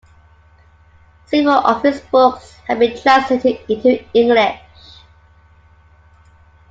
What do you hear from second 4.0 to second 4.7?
English.